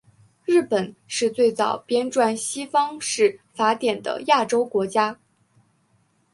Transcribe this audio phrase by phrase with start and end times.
[0.47, 5.19] 日本是最早编纂西方式法典的亚洲国家。